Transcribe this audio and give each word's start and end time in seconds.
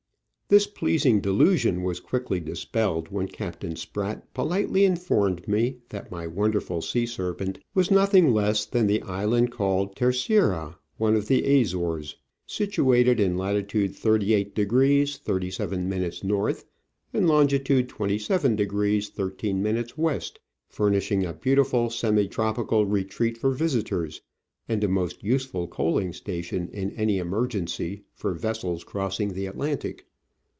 This 0.53 0.67
pleasing 0.67 1.21
delusion 1.21 1.81
was 1.81 2.01
quickly 2.01 2.41
dis 2.41 2.65
pelled 2.65 3.07
when 3.07 3.29
Captain 3.29 3.77
Spratt 3.77 4.33
politely 4.33 4.83
informed 4.83 5.47
me 5.47 5.77
that 5.87 6.11
my 6.11 6.27
wonderful 6.27 6.81
sea 6.81 7.05
serpent 7.05 7.57
w^as 7.73 7.89
nothing 7.89 8.33
less 8.33 8.65
than 8.65 8.85
the 8.85 9.01
island 9.03 9.53
called 9.53 9.95
Terceira, 9.95 10.75
one 10.97 11.15
of 11.15 11.29
the 11.29 11.45
Azores, 11.45 12.17
situated 12.45 13.17
in 13.17 13.37
Lat, 13.37 13.71
38 13.71 14.53
deg. 14.53 14.73
I'j 14.73 15.69
min. 15.77 15.93
N., 16.03 16.11
and 17.13 17.27
Long. 17.29 17.47
27deg. 17.47 19.07
13 19.13 19.63
min. 19.63 19.85
W., 19.87 20.19
furnishing 20.67 21.25
a 21.25 21.33
beautiful 21.33 21.89
semi 21.89 22.27
tropical 22.27 22.85
retreat 22.85 23.37
for 23.37 23.51
visitors, 23.53 24.19
and 24.67 24.83
a 24.83 24.89
most 24.89 25.23
useful 25.23 25.69
coaling 25.69 26.11
station 26.11 26.67
in 26.73 26.91
any 26.97 27.19
emergency 27.19 28.03
for 28.11 28.33
vessels 28.33 28.83
crossing 28.83 29.31
the 29.33 29.45
Atlantic. 29.45 30.07